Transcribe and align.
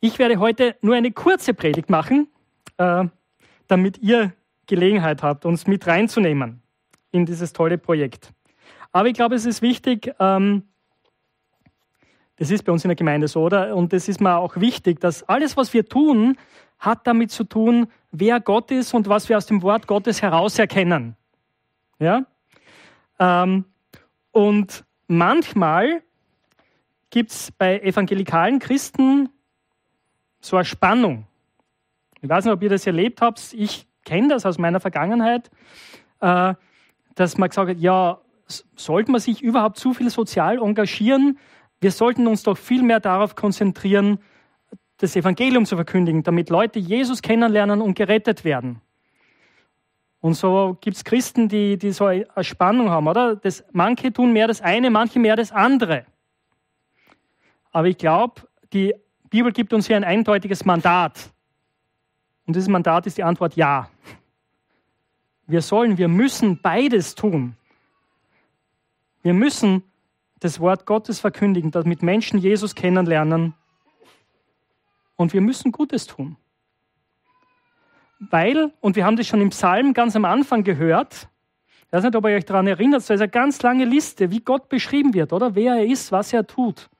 Ich 0.00 0.18
werde 0.18 0.38
heute 0.38 0.76
nur 0.80 0.94
eine 0.94 1.10
kurze 1.10 1.54
Predigt 1.54 1.90
machen, 1.90 2.28
äh, 2.76 3.04
damit 3.66 3.98
ihr 3.98 4.32
Gelegenheit 4.66 5.22
habt, 5.22 5.44
uns 5.44 5.66
mit 5.66 5.86
reinzunehmen 5.86 6.62
in 7.10 7.26
dieses 7.26 7.52
tolle 7.52 7.78
Projekt. 7.78 8.32
Aber 8.92 9.08
ich 9.08 9.14
glaube, 9.14 9.34
es 9.34 9.44
ist 9.44 9.60
wichtig, 9.60 10.14
ähm, 10.20 10.62
das 12.36 12.52
ist 12.52 12.64
bei 12.64 12.70
uns 12.70 12.84
in 12.84 12.88
der 12.88 12.96
Gemeinde 12.96 13.26
so, 13.26 13.42
oder? 13.42 13.74
Und 13.74 13.92
es 13.92 14.08
ist 14.08 14.20
mir 14.20 14.36
auch 14.36 14.56
wichtig, 14.56 15.00
dass 15.00 15.24
alles, 15.24 15.56
was 15.56 15.74
wir 15.74 15.84
tun, 15.84 16.36
hat 16.78 17.04
damit 17.08 17.32
zu 17.32 17.42
tun, 17.42 17.88
wer 18.12 18.38
Gott 18.38 18.70
ist 18.70 18.94
und 18.94 19.08
was 19.08 19.28
wir 19.28 19.36
aus 19.36 19.46
dem 19.46 19.62
Wort 19.62 19.88
Gottes 19.88 20.22
herauserkennen. 20.22 21.16
Ja? 21.98 22.24
Ähm, 23.18 23.64
und 24.30 24.84
manchmal 25.08 26.02
gibt 27.10 27.32
es 27.32 27.50
bei 27.50 27.80
evangelikalen 27.80 28.60
Christen 28.60 29.30
so 30.40 30.56
eine 30.56 30.64
Spannung. 30.64 31.26
Ich 32.20 32.28
weiß 32.28 32.44
nicht, 32.44 32.54
ob 32.54 32.62
ihr 32.62 32.68
das 32.68 32.86
erlebt 32.86 33.20
habt. 33.20 33.52
Ich 33.52 33.86
kenne 34.04 34.28
das 34.28 34.46
aus 34.46 34.58
meiner 34.58 34.80
Vergangenheit, 34.80 35.50
äh, 36.20 36.54
dass 37.14 37.38
man 37.38 37.48
gesagt 37.48 37.70
hat, 37.70 37.78
ja, 37.78 38.18
sollte 38.76 39.10
man 39.10 39.20
sich 39.20 39.42
überhaupt 39.42 39.78
zu 39.78 39.92
viel 39.92 40.10
sozial 40.10 40.58
engagieren? 40.58 41.38
Wir 41.80 41.92
sollten 41.92 42.26
uns 42.26 42.42
doch 42.42 42.56
viel 42.56 42.82
mehr 42.82 43.00
darauf 43.00 43.36
konzentrieren, 43.36 44.18
das 44.96 45.14
Evangelium 45.14 45.64
zu 45.64 45.76
verkündigen, 45.76 46.22
damit 46.22 46.50
Leute 46.50 46.78
Jesus 46.78 47.22
kennenlernen 47.22 47.80
und 47.80 47.94
gerettet 47.94 48.44
werden. 48.44 48.80
Und 50.20 50.34
so 50.34 50.76
gibt 50.80 50.96
es 50.96 51.04
Christen, 51.04 51.48
die, 51.48 51.78
die 51.78 51.92
so 51.92 52.06
eine 52.06 52.26
Spannung 52.40 52.90
haben, 52.90 53.06
oder? 53.06 53.36
Das, 53.36 53.64
manche 53.72 54.12
tun 54.12 54.32
mehr 54.32 54.48
das 54.48 54.60
eine, 54.60 54.90
manche 54.90 55.20
mehr 55.20 55.36
das 55.36 55.52
andere. 55.52 56.04
Aber 57.70 57.86
ich 57.86 57.98
glaube, 57.98 58.42
die 58.72 58.94
Bibel 59.30 59.52
gibt 59.52 59.72
uns 59.72 59.86
hier 59.86 59.96
ein 59.96 60.04
eindeutiges 60.04 60.64
Mandat. 60.64 61.30
Und 62.46 62.56
dieses 62.56 62.68
Mandat 62.68 63.06
ist 63.06 63.18
die 63.18 63.24
Antwort 63.24 63.56
Ja. 63.56 63.90
Wir 65.46 65.62
sollen, 65.62 65.98
wir 65.98 66.08
müssen 66.08 66.60
beides 66.60 67.14
tun. 67.14 67.56
Wir 69.22 69.34
müssen 69.34 69.82
das 70.40 70.60
Wort 70.60 70.86
Gottes 70.86 71.20
verkündigen, 71.20 71.70
damit 71.70 72.02
Menschen 72.02 72.38
Jesus 72.38 72.74
kennenlernen. 72.74 73.54
Und 75.16 75.32
wir 75.32 75.40
müssen 75.40 75.72
Gutes 75.72 76.06
tun. 76.06 76.36
Weil, 78.18 78.72
und 78.80 78.96
wir 78.96 79.04
haben 79.04 79.16
das 79.16 79.26
schon 79.26 79.40
im 79.40 79.50
Psalm 79.50 79.94
ganz 79.94 80.16
am 80.16 80.24
Anfang 80.24 80.64
gehört, 80.64 81.28
ich 81.86 81.92
weiß 81.92 82.04
nicht, 82.04 82.16
ob 82.16 82.24
ihr 82.26 82.36
euch 82.36 82.44
daran 82.44 82.66
erinnert, 82.66 83.02
so 83.02 83.14
ist 83.14 83.20
eine 83.20 83.30
ganz 83.30 83.62
lange 83.62 83.86
Liste, 83.86 84.30
wie 84.30 84.40
Gott 84.40 84.68
beschrieben 84.68 85.14
wird, 85.14 85.32
oder? 85.32 85.54
Wer 85.54 85.76
er 85.76 85.86
ist, 85.86 86.12
was 86.12 86.34
er 86.34 86.46
tut. 86.46 86.90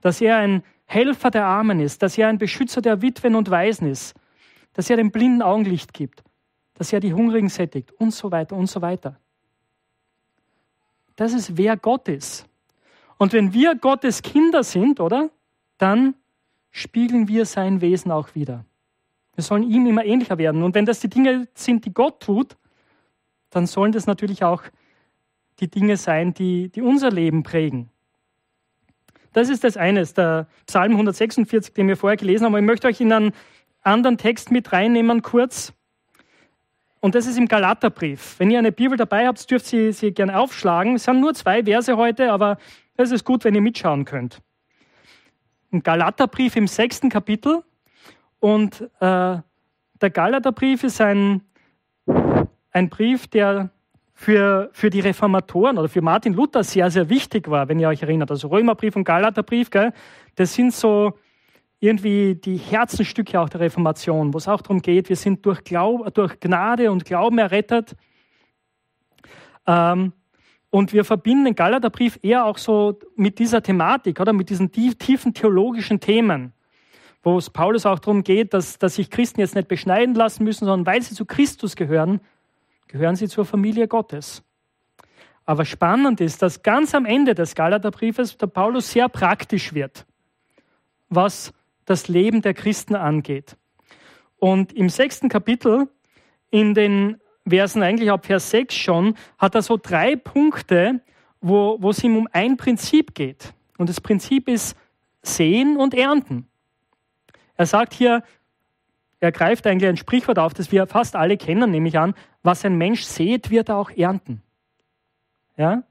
Dass 0.00 0.20
er 0.20 0.36
ein 0.36 0.62
Helfer 0.86 1.30
der 1.30 1.46
Armen 1.46 1.80
ist, 1.80 2.02
dass 2.02 2.18
er 2.18 2.28
ein 2.28 2.38
Beschützer 2.38 2.80
der 2.80 3.02
Witwen 3.02 3.34
und 3.34 3.50
Waisen 3.50 3.88
ist, 3.88 4.14
dass 4.72 4.90
er 4.90 4.96
den 4.96 5.10
Blinden 5.10 5.42
Augenlicht 5.42 5.94
gibt, 5.94 6.22
dass 6.74 6.92
er 6.92 7.00
die 7.00 7.14
Hungrigen 7.14 7.48
sättigt 7.48 7.92
und 7.92 8.12
so 8.12 8.30
weiter 8.30 8.56
und 8.56 8.66
so 8.66 8.82
weiter. 8.82 9.18
Das 11.16 11.32
ist, 11.32 11.56
wer 11.56 11.76
Gott 11.76 12.08
ist. 12.08 12.46
Und 13.18 13.32
wenn 13.32 13.52
wir 13.52 13.76
Gottes 13.76 14.22
Kinder 14.22 14.64
sind, 14.64 15.00
oder? 15.00 15.30
Dann 15.78 16.14
spiegeln 16.70 17.28
wir 17.28 17.46
sein 17.46 17.80
Wesen 17.80 18.10
auch 18.10 18.34
wieder. 18.34 18.64
Wir 19.34 19.44
sollen 19.44 19.62
ihm 19.62 19.86
immer 19.86 20.04
ähnlicher 20.04 20.38
werden. 20.38 20.62
Und 20.62 20.74
wenn 20.74 20.86
das 20.86 21.00
die 21.00 21.08
Dinge 21.08 21.48
sind, 21.54 21.84
die 21.84 21.94
Gott 21.94 22.20
tut, 22.20 22.56
dann 23.50 23.66
sollen 23.66 23.92
das 23.92 24.06
natürlich 24.06 24.42
auch 24.42 24.62
die 25.60 25.68
Dinge 25.68 25.96
sein, 25.96 26.34
die, 26.34 26.68
die 26.68 26.82
unser 26.82 27.10
Leben 27.10 27.42
prägen. 27.42 27.90
Das 29.34 29.50
ist 29.50 29.64
das 29.64 29.76
eine, 29.76 30.02
der 30.06 30.46
Psalm 30.66 30.92
146, 30.92 31.74
den 31.74 31.88
wir 31.88 31.96
vorher 31.96 32.16
gelesen 32.16 32.46
haben. 32.46 32.56
Ich 32.56 32.62
möchte 32.62 32.86
euch 32.86 33.00
in 33.00 33.12
einen 33.12 33.32
anderen 33.82 34.16
Text 34.16 34.50
mit 34.50 34.72
reinnehmen, 34.72 35.20
kurz. 35.20 35.74
Und 37.00 37.14
das 37.14 37.26
ist 37.26 37.36
im 37.36 37.48
Galaterbrief. 37.48 38.36
Wenn 38.38 38.50
ihr 38.50 38.58
eine 38.58 38.72
Bibel 38.72 38.96
dabei 38.96 39.26
habt, 39.26 39.50
dürft 39.50 39.70
ihr 39.72 39.92
sie 39.92 40.12
gerne 40.12 40.38
aufschlagen. 40.38 40.94
Es 40.94 41.04
sind 41.04 41.20
nur 41.20 41.34
zwei 41.34 41.64
Verse 41.64 41.94
heute, 41.96 42.32
aber 42.32 42.56
es 42.96 43.10
ist 43.10 43.24
gut, 43.24 43.44
wenn 43.44 43.54
ihr 43.54 43.60
mitschauen 43.60 44.06
könnt. 44.06 44.40
Im 45.70 45.82
Galaterbrief 45.82 46.56
im 46.56 46.66
sechsten 46.66 47.10
Kapitel, 47.10 47.62
und 48.44 48.82
äh, 49.00 49.38
der 49.40 50.10
Galaterbrief 50.12 50.84
ist 50.84 51.00
ein, 51.00 51.40
ein 52.72 52.90
Brief, 52.90 53.26
der 53.26 53.70
für, 54.14 54.70
für 54.72 54.90
die 54.90 55.00
Reformatoren 55.00 55.76
oder 55.76 55.88
für 55.88 56.00
Martin 56.00 56.34
Luther 56.34 56.62
sehr, 56.62 56.90
sehr 56.90 57.08
wichtig 57.08 57.50
war, 57.50 57.68
wenn 57.68 57.80
ihr 57.80 57.88
euch 57.88 58.02
erinnert. 58.02 58.30
Also 58.30 58.48
Römerbrief 58.48 58.94
und 58.96 59.04
Galaterbrief, 59.04 59.70
gell, 59.70 59.92
das 60.36 60.54
sind 60.54 60.72
so 60.72 61.18
irgendwie 61.80 62.36
die 62.36 62.56
Herzenstücke 62.56 63.38
auch 63.40 63.48
der 63.48 63.60
Reformation, 63.60 64.32
wo 64.32 64.38
es 64.38 64.48
auch 64.48 64.62
darum 64.62 64.80
geht, 64.80 65.08
wir 65.08 65.16
sind 65.16 65.44
durch, 65.44 65.64
Glaub, 65.64 66.14
durch 66.14 66.38
Gnade 66.40 66.90
und 66.90 67.04
Glauben 67.04 67.38
errettet. 67.38 67.96
Ähm, 69.66 70.12
und 70.70 70.92
wir 70.92 71.04
verbinden 71.04 71.44
den 71.46 71.54
Galaterbrief 71.54 72.18
eher 72.22 72.46
auch 72.46 72.58
so 72.58 72.98
mit 73.16 73.38
dieser 73.38 73.62
Thematik 73.62 74.20
oder 74.20 74.32
mit 74.32 74.48
diesen 74.48 74.70
tiefen 74.72 75.34
theologischen 75.34 76.00
Themen 76.00 76.52
wo 77.24 77.38
es 77.38 77.50
Paulus 77.50 77.86
auch 77.86 77.98
darum 77.98 78.22
geht, 78.22 78.52
dass, 78.52 78.78
dass 78.78 78.96
sich 78.96 79.10
Christen 79.10 79.40
jetzt 79.40 79.54
nicht 79.54 79.66
beschneiden 79.66 80.14
lassen 80.14 80.44
müssen, 80.44 80.66
sondern 80.66 80.86
weil 80.86 81.02
sie 81.02 81.14
zu 81.14 81.24
Christus 81.24 81.74
gehören, 81.74 82.20
gehören 82.94 83.16
sie 83.16 83.26
zur 83.26 83.44
Familie 83.44 83.88
Gottes. 83.88 84.44
Aber 85.44 85.64
spannend 85.64 86.20
ist, 86.20 86.42
dass 86.42 86.62
ganz 86.62 86.94
am 86.94 87.06
Ende 87.06 87.34
des 87.34 87.56
Galaterbriefes 87.56 88.36
der 88.36 88.46
Paulus 88.46 88.92
sehr 88.92 89.08
praktisch 89.08 89.74
wird, 89.74 90.06
was 91.08 91.52
das 91.86 92.06
Leben 92.06 92.40
der 92.40 92.54
Christen 92.54 92.94
angeht. 92.94 93.56
Und 94.38 94.72
im 94.74 94.88
sechsten 94.88 95.28
Kapitel, 95.28 95.88
in 96.50 96.74
den 96.74 97.20
Versen 97.48 97.82
eigentlich 97.82 98.12
ab 98.12 98.26
Vers 98.26 98.50
6 98.50 98.76
schon, 98.76 99.16
hat 99.38 99.56
er 99.56 99.62
so 99.62 99.76
drei 99.76 100.14
Punkte, 100.14 101.00
wo, 101.40 101.76
wo 101.80 101.90
es 101.90 102.04
ihm 102.04 102.16
um 102.16 102.28
ein 102.30 102.56
Prinzip 102.56 103.16
geht. 103.16 103.54
Und 103.76 103.88
das 103.88 104.00
Prinzip 104.00 104.48
ist 104.48 104.76
Sehen 105.20 105.78
und 105.78 105.94
Ernten. 105.94 106.46
Er 107.56 107.66
sagt 107.66 107.92
hier, 107.92 108.22
er 109.24 109.32
greift 109.32 109.66
eigentlich 109.66 109.88
ein 109.88 109.96
Sprichwort 109.96 110.38
auf, 110.38 110.52
das 110.54 110.70
wir 110.70 110.86
fast 110.86 111.16
alle 111.16 111.36
kennen, 111.36 111.70
nehme 111.70 111.88
ich 111.88 111.98
an, 111.98 112.14
was 112.42 112.64
ein 112.64 112.76
Mensch 112.76 113.02
sät, 113.02 113.50
wird 113.50 113.70
er 113.70 113.78
auch 113.78 113.90
ernten. 113.90 114.42
Ja? 115.56 115.82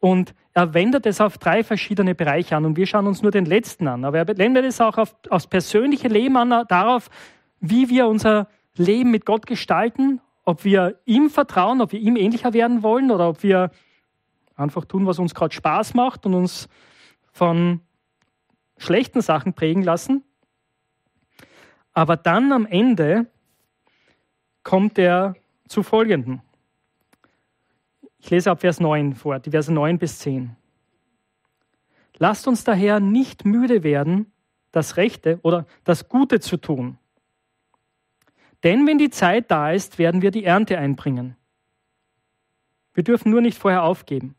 Und 0.00 0.34
er 0.52 0.74
wendet 0.74 1.06
es 1.06 1.20
auf 1.20 1.38
drei 1.38 1.64
verschiedene 1.64 2.14
Bereiche 2.14 2.54
an 2.54 2.66
und 2.66 2.76
wir 2.76 2.86
schauen 2.86 3.06
uns 3.06 3.22
nur 3.22 3.30
den 3.30 3.46
letzten 3.46 3.88
an. 3.88 4.04
Aber 4.04 4.18
er 4.18 4.28
wendet 4.36 4.66
es 4.66 4.80
auch 4.82 4.98
auf, 4.98 5.16
aufs 5.30 5.46
persönliche 5.46 6.08
Leben 6.08 6.36
an, 6.36 6.66
darauf, 6.68 7.08
wie 7.60 7.88
wir 7.88 8.06
unser 8.06 8.48
Leben 8.76 9.10
mit 9.10 9.24
Gott 9.24 9.46
gestalten, 9.46 10.20
ob 10.44 10.64
wir 10.64 11.00
ihm 11.06 11.30
vertrauen, 11.30 11.80
ob 11.80 11.92
wir 11.92 12.00
ihm 12.00 12.16
ähnlicher 12.16 12.52
werden 12.52 12.82
wollen 12.82 13.10
oder 13.10 13.30
ob 13.30 13.42
wir 13.42 13.70
einfach 14.56 14.84
tun, 14.84 15.06
was 15.06 15.18
uns 15.18 15.34
gerade 15.34 15.54
Spaß 15.54 15.94
macht 15.94 16.26
und 16.26 16.34
uns 16.34 16.68
von 17.32 17.80
schlechten 18.76 19.22
Sachen 19.22 19.54
prägen 19.54 19.82
lassen. 19.82 20.22
Aber 21.92 22.16
dann 22.16 22.52
am 22.52 22.66
Ende 22.66 23.26
kommt 24.62 24.98
er 24.98 25.34
zu 25.68 25.82
folgenden. 25.82 26.42
Ich 28.18 28.30
lese 28.30 28.50
ab 28.50 28.60
Vers 28.60 28.80
9 28.80 29.14
vor, 29.14 29.38
die 29.40 29.50
Verse 29.50 29.72
9 29.72 29.98
bis 29.98 30.18
10. 30.20 30.56
Lasst 32.18 32.46
uns 32.46 32.64
daher 32.64 33.00
nicht 33.00 33.44
müde 33.44 33.82
werden, 33.82 34.32
das 34.70 34.96
Rechte 34.96 35.40
oder 35.42 35.66
das 35.84 36.08
Gute 36.08 36.40
zu 36.40 36.56
tun. 36.56 36.98
Denn 38.62 38.86
wenn 38.86 38.98
die 38.98 39.10
Zeit 39.10 39.50
da 39.50 39.72
ist, 39.72 39.98
werden 39.98 40.22
wir 40.22 40.30
die 40.30 40.44
Ernte 40.44 40.78
einbringen. 40.78 41.36
Wir 42.94 43.02
dürfen 43.02 43.30
nur 43.30 43.40
nicht 43.40 43.58
vorher 43.58 43.82
aufgeben. 43.82 44.36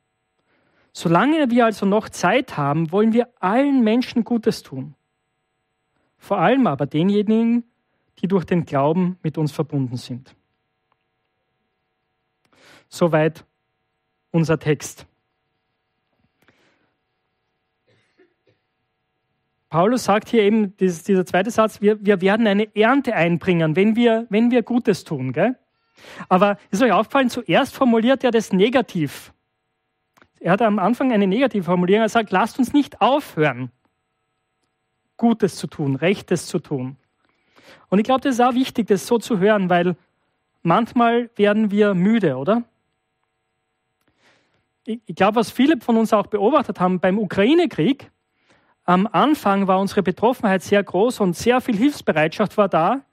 Solange 0.93 1.49
wir 1.49 1.65
also 1.65 1.85
noch 1.85 2.07
Zeit 2.07 2.55
haben, 2.55 2.91
wollen 2.91 3.13
wir 3.13 3.27
allen 3.39 3.83
Menschen 3.83 4.23
Gutes 4.23 4.63
tun 4.63 4.95
vor 6.23 6.39
allem 6.39 6.67
aber 6.67 6.85
denjenigen, 6.85 7.65
die 8.19 8.29
durch 8.29 8.45
den 8.45 8.63
Glauben 8.65 9.17
mit 9.23 9.37
uns 9.37 9.51
verbunden 9.51 9.97
sind. 9.97 10.33
Soweit 12.87 13.45
unser 14.31 14.57
Text. 14.57 15.05
Paulus 19.67 20.05
sagt 20.05 20.29
hier 20.29 20.43
eben, 20.43 20.77
dieser 20.77 21.25
zweite 21.25 21.51
Satz, 21.51 21.81
wir, 21.81 22.05
wir 22.05 22.21
werden 22.21 22.47
eine 22.47 22.73
Ernte 22.73 23.15
einbringen, 23.15 23.75
wenn 23.75 23.97
wir, 23.97 24.25
wenn 24.29 24.49
wir 24.49 24.63
Gutes 24.63 25.03
tun. 25.03 25.33
Gell? 25.33 25.57
Aber 26.29 26.57
ist 26.71 26.81
euch 26.81 26.93
aufgefallen, 26.93 27.29
zuerst 27.29 27.75
formuliert 27.75 28.23
er 28.23 28.31
das 28.31 28.53
negativ. 28.53 29.33
Er 30.39 30.53
hat 30.53 30.61
am 30.61 30.79
Anfang 30.79 31.11
eine 31.11 31.27
negative 31.27 31.65
Formulierung. 31.65 32.03
Er 32.03 32.09
sagt, 32.09 32.31
lasst 32.31 32.59
uns 32.59 32.71
nicht 32.71 33.01
aufhören. 33.01 33.71
Gutes 35.23 35.55
zu 35.55 35.67
tun, 35.67 35.95
Rechtes 35.95 36.47
zu 36.47 36.59
tun. 36.59 36.97
Und 37.87 37.97
ich 37.97 38.03
glaube, 38.03 38.19
das 38.19 38.35
ist 38.35 38.41
auch 38.41 38.55
wichtig, 38.55 38.87
das 38.87 39.07
so 39.07 39.19
zu 39.19 39.39
hören, 39.39 39.69
weil 39.69 39.95
manchmal 40.63 41.29
werden 41.37 41.71
wir 41.71 41.93
müde, 41.93 42.35
oder? 42.35 42.63
Ich 44.85 45.15
glaube, 45.15 45.37
was 45.37 45.49
viele 45.49 45.79
von 45.79 45.95
uns 45.95 46.11
auch 46.11 46.27
beobachtet 46.27 46.81
haben 46.81 46.99
beim 46.99 47.17
Ukraine-Krieg, 47.17 48.11
am 48.83 49.07
Anfang 49.09 49.65
war 49.67 49.79
unsere 49.79 50.03
Betroffenheit 50.03 50.61
sehr 50.61 50.83
groß 50.83 51.21
und 51.21 51.37
sehr 51.37 51.61
viel 51.61 51.77
Hilfsbereitschaft 51.77 52.57
war 52.57 52.67
da. 52.67 53.05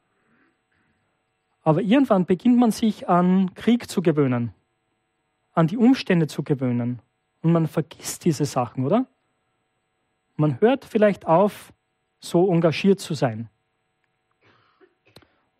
Aber 1.62 1.80
irgendwann 1.80 2.26
beginnt 2.26 2.58
man 2.58 2.72
sich 2.72 3.08
an 3.08 3.54
Krieg 3.54 3.88
zu 3.88 4.02
gewöhnen, 4.02 4.52
an 5.52 5.68
die 5.68 5.76
Umstände 5.76 6.26
zu 6.26 6.42
gewöhnen. 6.42 6.98
Und 7.40 7.52
man 7.52 7.68
vergisst 7.68 8.24
diese 8.24 8.46
Sachen, 8.46 8.84
oder? 8.84 9.06
Man 10.34 10.60
hört 10.60 10.84
vielleicht 10.84 11.24
auf, 11.24 11.72
so 12.20 12.52
engagiert 12.52 13.00
zu 13.00 13.14
sein. 13.14 13.48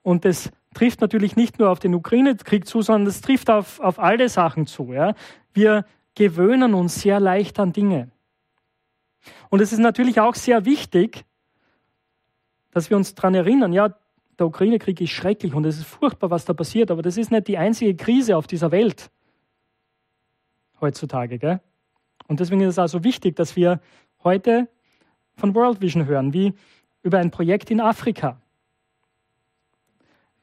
Und 0.02 0.24
das 0.24 0.50
trifft 0.74 1.00
natürlich 1.00 1.36
nicht 1.36 1.58
nur 1.58 1.70
auf 1.70 1.78
den 1.78 1.94
Ukraine-Krieg 1.94 2.66
zu, 2.66 2.82
sondern 2.82 3.08
es 3.08 3.20
trifft 3.20 3.50
auf, 3.50 3.80
auf 3.80 3.98
alle 3.98 4.28
Sachen 4.28 4.66
zu. 4.66 4.92
Ja? 4.92 5.14
Wir 5.52 5.84
gewöhnen 6.14 6.74
uns 6.74 7.00
sehr 7.00 7.20
leicht 7.20 7.58
an 7.58 7.72
Dinge. 7.72 8.10
Und 9.48 9.60
es 9.60 9.72
ist 9.72 9.78
natürlich 9.78 10.20
auch 10.20 10.34
sehr 10.34 10.64
wichtig, 10.64 11.24
dass 12.70 12.88
wir 12.88 12.96
uns 12.96 13.14
daran 13.14 13.34
erinnern, 13.34 13.72
ja, 13.72 13.94
der 14.38 14.46
Ukraine-Krieg 14.46 15.00
ist 15.00 15.10
schrecklich 15.10 15.52
und 15.54 15.66
es 15.66 15.78
ist 15.78 15.86
furchtbar, 15.86 16.30
was 16.30 16.46
da 16.46 16.54
passiert, 16.54 16.90
aber 16.90 17.02
das 17.02 17.16
ist 17.18 17.30
nicht 17.30 17.48
die 17.48 17.58
einzige 17.58 17.94
Krise 17.94 18.36
auf 18.36 18.46
dieser 18.46 18.70
Welt 18.70 19.10
heutzutage. 20.80 21.38
Gell? 21.38 21.60
Und 22.26 22.40
deswegen 22.40 22.62
ist 22.62 22.68
es 22.68 22.78
also 22.78 23.04
wichtig, 23.04 23.36
dass 23.36 23.54
wir 23.54 23.80
heute 24.24 24.68
von 25.40 25.54
World 25.54 25.81
Vision 25.81 26.06
hören, 26.06 26.32
wie 26.32 26.54
über 27.02 27.19
ein 27.19 27.31
Projekt 27.31 27.70
in 27.70 27.81
Afrika. 27.81 28.40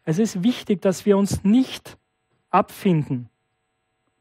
Es 0.03 0.19
ist 0.19 0.43
wichtig, 0.43 0.81
dass 0.81 1.05
wir 1.05 1.17
uns 1.17 1.43
nicht 1.43 1.97
abfinden 2.49 3.29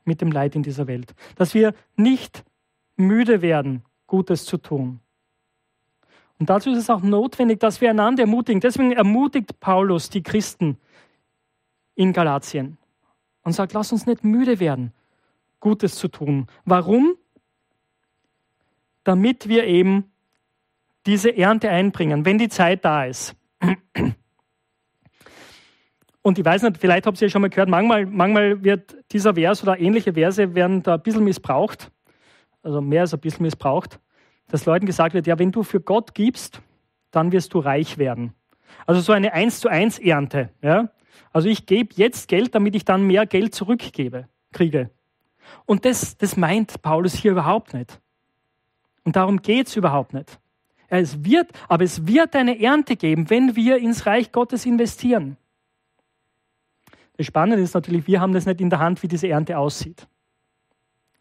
mit 0.05 0.20
dem 0.20 0.31
Leid 0.31 0.55
in 0.55 0.62
dieser 0.62 0.87
Welt, 0.87 1.14
dass 1.37 1.55
wir 1.55 1.75
nicht 1.96 2.44
müde 2.96 3.43
werden, 3.43 3.82
Gutes 4.06 4.44
zu 4.44 4.56
tun. 4.56 5.00
Und 6.38 6.50
dazu 6.50 6.70
ist 6.70 6.78
es 6.78 6.90
auch 6.90 7.02
notwendig, 7.02 7.61
dass 7.61 7.81
wir 7.81 7.90
einander 7.90 8.23
ermutigen. 8.23 8.61
Deswegen 8.61 8.93
ermutigt 8.93 9.58
Paulus 9.58 10.11
die 10.11 10.23
Christen 10.23 10.76
in 11.94 12.12
Galatien 12.12 12.76
und 13.43 13.52
sagt, 13.52 13.73
lass 13.73 13.90
uns 13.90 14.06
nicht 14.06 14.23
müde 14.23 14.61
werden, 14.61 14.93
Gutes 15.61 15.94
zu 15.96 16.08
tun. 16.08 16.46
Warum? 16.64 17.17
Damit 19.05 19.49
wir 19.49 19.64
eben 19.64 20.11
diese 21.06 21.37
Ernte 21.37 21.70
einbringen, 21.70 22.25
wenn 22.25 22.38
die 22.38 22.49
Zeit 22.49 22.85
da 22.85 23.05
ist. 23.05 23.37
Und 26.23 26.38
ich 26.38 26.44
weiß 26.44 26.62
nicht, 26.62 26.79
vielleicht 26.79 27.06
habt 27.06 27.20
ihr 27.20 27.29
ja 27.29 27.31
schon 27.31 27.43
mal 27.43 27.50
gehört, 27.50 27.69
manchmal, 27.69 28.05
manchmal 28.05 28.64
wird 28.64 28.97
dieser 29.12 29.35
Vers 29.35 29.62
oder 29.62 29.79
ähnliche 29.79 30.14
Verse 30.14 30.55
werden 30.56 30.82
da 30.82 30.94
ein 30.94 31.03
bisschen 31.03 31.23
missbraucht, 31.23 31.93
also 32.64 32.81
mehr 32.81 33.03
als 33.03 33.14
ein 33.14 33.20
bisschen 33.20 33.44
missbraucht, 33.44 34.00
dass 34.49 34.67
Leuten 34.67 34.87
gesagt 34.87 35.14
wird, 35.14 35.29
ja, 35.29 35.38
wenn 35.38 35.53
du 35.53 35.62
für 35.62 35.81
Gott 35.81 36.14
gibst, 36.14 36.61
dann 37.12 37.31
wirst 37.31 37.55
du 37.55 37.61
reich 37.61 37.97
werden. 37.99 38.35
Also 38.87 39.00
so 39.00 39.12
eine 39.12 39.32
1 39.32 39.61
zu 39.61 39.69
1 39.69 40.00
Ernte. 40.00 40.50
Ja? 40.62 40.91
Also 41.32 41.49
ich 41.49 41.67
gebe 41.67 41.94
jetzt 41.94 42.29
Geld, 42.29 42.55
damit 42.55 42.75
ich 42.75 42.85
dann 42.85 43.06
mehr 43.06 43.25
Geld 43.26 43.55
zurückgebe, 43.55 44.29
kriege. 44.52 44.91
Und 45.64 45.85
das, 45.85 46.17
das 46.17 46.37
meint 46.37 46.82
Paulus 46.82 47.14
hier 47.14 47.31
überhaupt 47.31 47.73
nicht. 47.73 48.00
Und 49.05 49.14
darum 49.14 49.41
geht 49.43 49.69
es 49.69 49.76
überhaupt 49.76 50.12
nicht. 50.12 50.41
Es 50.88 51.25
wird, 51.25 51.50
aber 51.69 51.85
es 51.85 52.06
wird 52.06 52.37
eine 52.37 52.61
Ernte 52.61 52.97
geben, 52.97 53.29
wenn 53.29 53.56
wir 53.56 53.79
ins 53.79 54.06
Reich 54.06 54.33
Gottes 54.33 54.67
investieren. 54.67 55.37
Das 57.17 57.27
Spannende 57.27 57.62
ist 57.62 57.75
natürlich, 57.75 58.06
wir 58.06 58.21
haben 58.21 58.33
das 58.33 58.47
nicht 58.47 58.61
in 58.61 58.71
der 58.71 58.79
Hand, 58.79 59.03
wie 59.03 59.09
diese 59.09 59.29
Ernte 59.29 59.59
aussieht. 59.59 60.06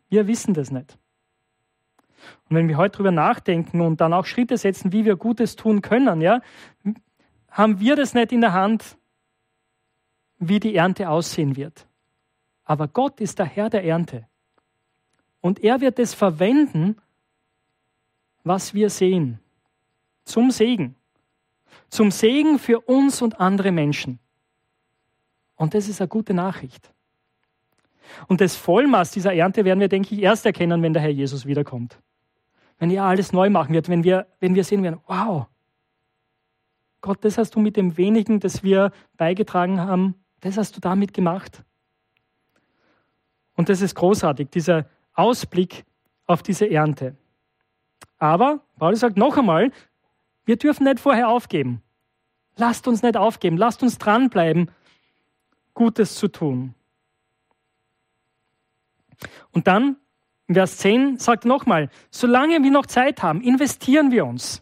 Wir 0.10 0.28
wissen 0.28 0.54
das 0.54 0.72
nicht. 0.72 0.98
Und 2.50 2.58
wenn 2.58 2.68
wir 2.68 2.78
heute 2.78 2.94
darüber 2.94 3.12
nachdenken 3.12 3.82
und 3.82 4.02
dann 4.02 4.14
auch 4.14 4.26
Schritte 4.26 4.58
setzen, 4.58 4.92
wie 4.92 5.06
wir 5.06 5.16
Gutes 5.16 5.56
tun 5.56 5.82
können, 5.82 6.22
ja, 6.22 6.42
haben 7.50 7.80
wir 7.80 7.96
das 7.96 8.14
nicht 8.14 8.32
in 8.32 8.42
der 8.42 8.54
Hand, 8.54 8.98
wie 10.38 10.60
die 10.60 10.76
Ernte 10.76 11.10
aussehen 11.10 11.56
wird. 11.56 11.88
Aber 12.66 12.88
Gott 12.88 13.22
ist 13.22 13.40
der 13.40 13.46
Herr 13.46 13.70
der 13.70 13.84
Ernte. 13.84 14.28
Und 15.40 15.64
er 15.64 15.82
wird 15.82 15.98
es 16.00 16.14
verwenden, 16.14 16.98
was 18.44 18.74
wir 18.74 18.90
sehen 18.90 19.40
zum 20.26 20.52
Segen. 20.52 20.96
Zum 21.90 22.12
Segen 22.12 22.60
für 22.60 22.82
uns 22.82 23.22
und 23.22 23.40
andere 23.40 23.72
Menschen. 23.72 24.20
Und 25.56 25.74
das 25.74 25.88
ist 25.88 26.02
eine 26.02 26.08
gute 26.08 26.34
Nachricht. 26.34 26.92
Und 28.28 28.42
das 28.42 28.56
Vollmaß 28.56 29.12
dieser 29.12 29.34
Ernte 29.34 29.66
werden 29.66 29.80
wir, 29.80 29.88
denke 29.88 30.14
ich, 30.14 30.22
erst 30.22 30.46
erkennen, 30.46 30.82
wenn 30.82 30.94
der 30.94 31.02
Herr 31.02 31.10
Jesus 31.10 31.46
wiederkommt. 31.46 32.00
Wenn 32.78 32.92
er 32.92 33.06
alles 33.06 33.32
neu 33.32 33.50
machen 33.50 33.74
wird, 33.74 33.88
wenn 33.88 34.04
wir, 34.04 34.28
wenn 34.40 34.56
wir 34.56 34.64
sehen 34.64 34.84
werden, 34.84 35.00
wow, 35.08 35.48
Gott, 37.02 37.24
das 37.24 37.38
hast 37.38 37.56
du 37.56 37.60
mit 37.60 37.78
dem 37.78 37.98
wenigen, 37.98 38.40
das 38.40 38.64
wir 38.64 38.92
beigetragen 39.16 39.80
haben, 39.80 40.16
das 40.42 40.58
hast 40.58 40.76
du 40.76 40.82
damit 40.82 41.14
gemacht. 41.14 41.64
Und 43.56 43.70
das 43.70 43.82
ist 43.82 43.96
großartig, 43.96 44.50
dieser 44.50 44.90
Ausblick 45.14 45.86
auf 46.26 46.44
diese 46.44 46.70
Ernte. 46.70 47.16
Aber 48.18 48.62
Paulus 48.78 49.00
sagt 49.00 49.18
noch 49.18 49.38
einmal, 49.38 49.72
wir 50.46 50.58
dürfen 50.58 50.84
nicht 50.84 51.00
vorher 51.00 51.30
aufgeben. 51.30 51.82
Lasst 52.56 52.88
uns 52.88 53.02
nicht 53.02 53.18
aufgeben. 53.18 53.58
Lasst 53.58 53.84
uns 53.84 53.98
dranbleiben, 53.98 54.72
Gutes 55.74 56.16
zu 56.16 56.28
tun. 56.28 56.74
Und 59.52 59.68
dann, 59.68 59.98
Vers 60.52 60.78
10 60.78 61.18
sagt 61.18 61.46
nochmal, 61.46 61.90
solange 62.12 62.62
wir 62.64 62.72
noch 62.72 62.86
Zeit 62.86 63.24
haben, 63.24 63.42
investieren 63.42 64.12
wir 64.12 64.26
uns. 64.26 64.62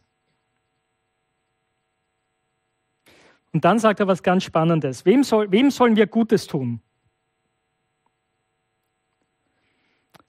Und 3.51 3.65
dann 3.65 3.77
sagt 3.77 3.99
er 3.99 4.07
was 4.07 4.23
ganz 4.23 4.43
Spannendes. 4.43 5.05
Wem, 5.05 5.23
soll, 5.23 5.51
wem 5.51 5.69
sollen 5.69 5.95
wir 5.95 6.07
Gutes 6.07 6.47
tun? 6.47 6.81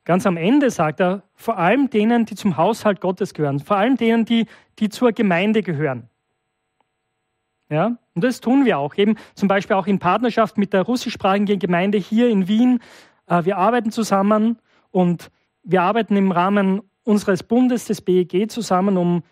Ganz 0.04 0.26
am 0.26 0.36
Ende 0.36 0.70
sagt 0.70 1.00
er, 1.00 1.22
vor 1.34 1.58
allem 1.58 1.88
denen, 1.88 2.26
die 2.26 2.34
zum 2.34 2.56
Haushalt 2.56 3.00
Gottes 3.00 3.32
gehören, 3.32 3.58
vor 3.60 3.76
allem 3.76 3.96
denen, 3.96 4.24
die, 4.24 4.46
die 4.78 4.90
zur 4.90 5.12
Gemeinde 5.12 5.62
gehören. 5.62 6.08
Ja, 7.70 7.96
und 8.14 8.22
das 8.22 8.40
tun 8.40 8.66
wir 8.66 8.78
auch, 8.78 8.94
eben 8.96 9.16
zum 9.34 9.48
Beispiel 9.48 9.76
auch 9.76 9.86
in 9.86 9.98
Partnerschaft 9.98 10.58
mit 10.58 10.74
der 10.74 10.82
russischsprachigen 10.82 11.58
Gemeinde 11.58 11.96
hier 11.96 12.28
in 12.28 12.46
Wien. 12.46 12.80
Äh, 13.26 13.46
wir 13.46 13.56
arbeiten 13.56 13.90
zusammen 13.90 14.58
und 14.90 15.30
wir 15.62 15.80
arbeiten 15.82 16.16
im 16.16 16.30
Rahmen 16.30 16.82
unseres 17.04 17.42
Bundes, 17.42 17.86
des 17.86 18.02
BEG, 18.02 18.50
zusammen, 18.50 18.98
um 18.98 19.22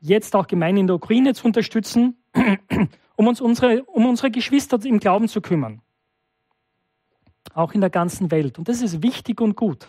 jetzt 0.00 0.34
auch 0.34 0.46
Gemeinden 0.46 0.80
in 0.80 0.86
der 0.86 0.96
Ukraine 0.96 1.34
zu 1.34 1.46
unterstützen, 1.46 2.16
um 3.16 3.26
uns 3.26 3.42
unsere, 3.42 3.82
um 3.84 4.06
unsere 4.06 4.30
Geschwister 4.30 4.82
im 4.84 4.98
Glauben 4.98 5.28
zu 5.28 5.42
kümmern. 5.42 5.82
Auch 7.54 7.72
in 7.72 7.82
der 7.82 7.90
ganzen 7.90 8.30
Welt. 8.30 8.58
Und 8.58 8.68
das 8.68 8.80
ist 8.80 9.02
wichtig 9.02 9.40
und 9.40 9.56
gut. 9.56 9.88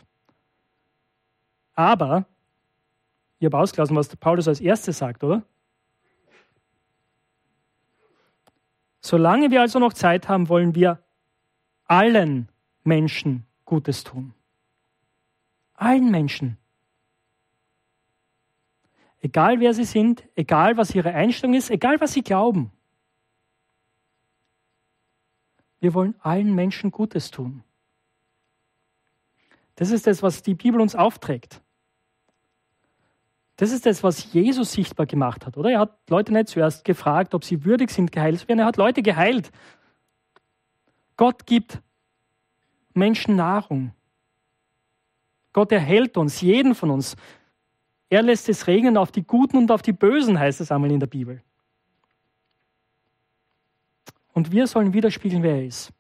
Aber, 1.77 2.25
ich 3.38 3.46
habe 3.46 3.60
ausgelassen, 3.60 3.96
was 3.96 4.13
Paulus 4.15 4.48
als 4.48 4.60
erstes 4.60 4.98
sagt, 4.98 5.24
oder? 5.24 5.43
Solange 9.00 9.51
wir 9.51 9.62
also 9.62 9.77
noch 9.77 9.93
Zeit 9.93 10.27
haben, 10.27 10.50
wollen 10.50 10.74
wir 10.74 11.03
allen 11.86 12.50
Menschen 12.84 13.46
Gutes 13.63 14.03
tun. 14.03 14.34
Allen 15.75 16.10
Menschen. 16.10 16.57
Egal 19.19 19.60
wer 19.60 19.75
sie 19.75 19.86
sind, 19.86 20.27
egal 20.36 20.77
was 20.77 20.96
ihre 20.96 21.13
Einstellung 21.13 21.53
ist, 21.53 21.69
egal 21.69 22.01
was 22.01 22.13
sie 22.13 22.24
glauben. 22.24 22.72
Wir 25.79 25.93
wollen 25.93 26.15
allen 26.22 26.55
Menschen 26.55 26.89
Gutes 26.89 27.29
tun. 27.29 27.63
Das 29.75 29.91
ist 29.91 30.07
das, 30.07 30.24
was 30.24 30.41
die 30.41 30.55
Bibel 30.55 30.81
uns 30.81 30.96
aufträgt. 30.96 31.62
Das 33.58 33.72
ist 33.72 33.88
das, 33.88 34.04
was 34.04 34.32
Jesus 34.34 34.72
sichtbar 34.72 35.08
gemacht 35.08 35.46
hat, 35.46 35.58
oder? 35.58 35.72
Er 35.72 35.80
hat 35.80 35.98
Leute 36.10 36.32
nicht 36.32 36.48
zuerst 36.48 36.86
gefragt, 36.86 37.34
ob 37.34 37.44
sie 37.44 37.66
würdig 37.66 37.90
sind, 37.90 38.12
geheilt 38.12 38.40
zu 38.40 38.48
werden. 38.48 38.60
Er 38.60 38.66
hat 38.66 38.78
Leute 38.78 39.02
geheilt. 39.02 39.52
Gott 41.18 41.48
gibt 41.48 41.82
Menschen 42.94 43.36
Nahrung. 43.36 43.94
Gott 45.54 45.72
erhält 45.72 46.18
uns, 46.18 46.40
jeden 46.42 46.76
von 46.76 46.92
uns. 46.92 47.16
Er 48.10 48.22
lässt 48.22 48.48
es 48.48 48.68
regnen 48.68 48.96
auf 48.96 49.12
die 49.12 49.24
Guten 49.24 49.58
und 49.58 49.72
auf 49.72 49.82
die 49.82 49.92
Bösen, 49.92 50.38
heißt 50.40 50.62
es 50.62 50.72
einmal 50.72 50.92
in 50.92 51.00
der 51.00 51.08
Bibel. 51.08 51.42
Und 54.34 54.52
wir 54.52 54.68
sollen 54.68 54.94
widerspiegeln, 54.94 55.42
wer 55.42 55.56
er 55.56 55.66
ist. 55.66 55.92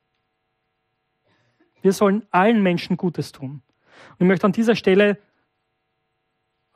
Wir 1.81 1.91
sollen 1.91 2.23
allen 2.29 2.61
Menschen 2.61 2.97
Gutes 2.97 3.31
tun. 3.31 3.63
Und 4.11 4.17
ich 4.19 4.27
möchte 4.27 4.45
an 4.45 4.51
dieser 4.51 4.75
Stelle 4.75 5.17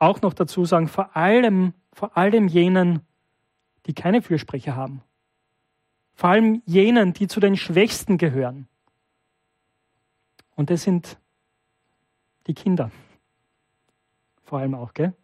auch 0.02 0.20
noch 0.20 0.34
dazu 0.34 0.64
sagen, 0.64 0.88
vor 0.88 1.16
allem, 1.16 1.74
vor 1.92 2.16
allem 2.16 2.48
jenen, 2.48 3.00
die 3.86 3.94
keine 3.94 4.20
Fürsprecher 4.20 4.74
haben. 4.74 5.02
Vor 6.14 6.30
allem 6.30 6.62
jenen, 6.66 7.12
die 7.12 7.28
zu 7.28 7.38
den 7.38 7.56
Schwächsten 7.56 8.18
gehören. 8.18 8.66
Und 10.56 10.70
das 10.70 10.82
sind 10.82 11.18
die 12.48 12.54
Kinder. 12.54 12.90
Vor 14.42 14.58
allem 14.58 14.74
auch, 14.74 14.92
gell? 14.92 15.14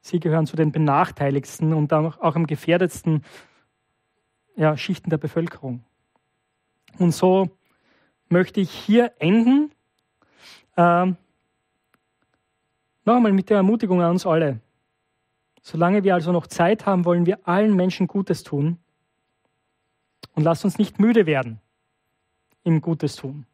Sie 0.00 0.18
gehören 0.18 0.46
zu 0.46 0.56
den 0.56 0.72
benachteiligsten 0.72 1.72
und 1.72 1.92
auch 1.92 2.34
am 2.34 2.46
gefährdetsten 2.46 3.24
ja, 4.56 4.76
Schichten 4.76 5.08
der 5.08 5.18
Bevölkerung. 5.18 5.84
Und 6.98 7.12
so 7.12 7.48
möchte 8.28 8.60
ich 8.60 8.70
hier 8.70 9.12
enden. 9.18 9.70
Ähm, 10.76 11.16
noch 13.04 13.16
einmal 13.16 13.32
mit 13.32 13.50
der 13.50 13.58
Ermutigung 13.58 14.02
an 14.02 14.12
uns 14.12 14.26
alle. 14.26 14.60
Solange 15.62 16.04
wir 16.04 16.14
also 16.14 16.32
noch 16.32 16.46
Zeit 16.46 16.86
haben, 16.86 17.04
wollen 17.04 17.26
wir 17.26 17.46
allen 17.46 17.74
Menschen 17.74 18.06
Gutes 18.06 18.42
tun. 18.42 18.78
Und 20.34 20.44
lasst 20.44 20.64
uns 20.64 20.78
nicht 20.78 20.98
müde 20.98 21.26
werden 21.26 21.60
im 22.64 22.80
Gutes 22.80 23.16
tun. 23.16 23.46